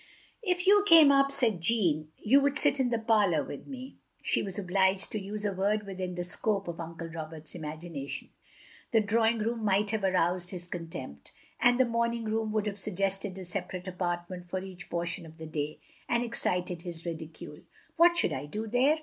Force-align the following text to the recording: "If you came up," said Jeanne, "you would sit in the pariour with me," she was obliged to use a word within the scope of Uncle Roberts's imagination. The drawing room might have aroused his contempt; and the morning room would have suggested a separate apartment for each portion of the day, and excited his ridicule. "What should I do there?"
"If 0.41 0.65
you 0.65 0.83
came 0.87 1.11
up," 1.11 1.31
said 1.31 1.61
Jeanne, 1.61 2.07
"you 2.17 2.41
would 2.41 2.57
sit 2.57 2.79
in 2.79 2.89
the 2.89 2.97
pariour 2.97 3.43
with 3.43 3.67
me," 3.67 3.97
she 4.23 4.41
was 4.41 4.57
obliged 4.57 5.11
to 5.11 5.21
use 5.21 5.45
a 5.45 5.53
word 5.53 5.85
within 5.85 6.15
the 6.15 6.23
scope 6.23 6.67
of 6.67 6.79
Uncle 6.79 7.07
Roberts's 7.07 7.53
imagination. 7.53 8.31
The 8.93 8.99
drawing 9.01 9.37
room 9.37 9.63
might 9.63 9.91
have 9.91 10.03
aroused 10.03 10.49
his 10.49 10.65
contempt; 10.65 11.33
and 11.59 11.79
the 11.79 11.85
morning 11.85 12.23
room 12.25 12.51
would 12.51 12.65
have 12.65 12.79
suggested 12.79 13.37
a 13.37 13.45
separate 13.45 13.87
apartment 13.87 14.49
for 14.49 14.63
each 14.63 14.89
portion 14.89 15.23
of 15.23 15.37
the 15.37 15.45
day, 15.45 15.79
and 16.09 16.23
excited 16.23 16.81
his 16.81 17.05
ridicule. 17.05 17.59
"What 17.95 18.17
should 18.17 18.33
I 18.33 18.47
do 18.47 18.65
there?" 18.65 18.97